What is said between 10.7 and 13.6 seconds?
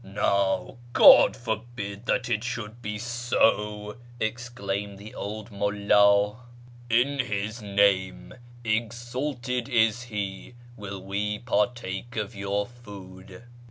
will we partake of your food."